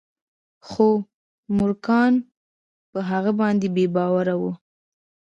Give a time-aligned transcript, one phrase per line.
[0.67, 0.87] خو
[1.57, 2.13] مورګان
[2.91, 4.43] په هغه باندې بې باوره و